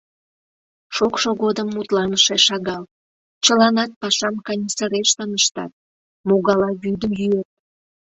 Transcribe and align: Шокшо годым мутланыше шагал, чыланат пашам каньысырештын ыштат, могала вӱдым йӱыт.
Шокшо 0.95 1.29
годым 1.41 1.67
мутланыше 1.75 2.35
шагал, 2.47 2.83
чыланат 3.43 3.91
пашам 4.01 4.35
каньысырештын 4.45 5.31
ыштат, 5.39 5.71
могала 6.27 6.69
вӱдым 6.81 7.11
йӱыт. 7.19 7.49